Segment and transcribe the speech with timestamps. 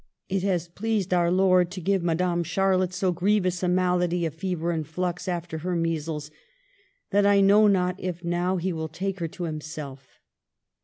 [0.29, 4.33] ''It has pleased our Lord to give Madame Char lotte so grievous a malady of
[4.33, 6.31] fever and flux after her measles,
[7.11, 10.19] that I know not if now He will take her to Himself."